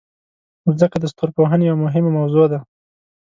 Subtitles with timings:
[0.65, 2.59] مځکه د ستورپوهنې یوه مهمه موضوع ده.